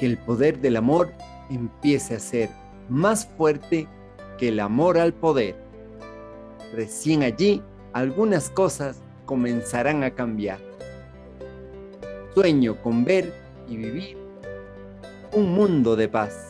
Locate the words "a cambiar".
10.02-10.58